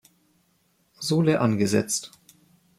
Sohle 0.99 1.37
angesetzt. 1.39 2.11